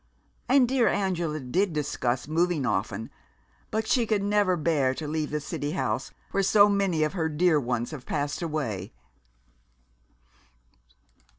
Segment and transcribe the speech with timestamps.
[0.49, 3.11] And dear Angela did discuss moving often,
[3.69, 7.29] but she could never bear to leave the city house, where so many of her
[7.29, 8.93] dear ones have passed away."